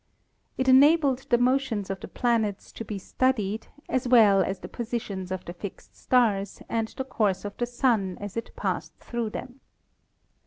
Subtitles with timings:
[0.57, 5.29] It enabled the motions of the planets to be studied as well as the positions
[5.31, 9.59] of the fixed stars and the course of the Sun as it passed through them.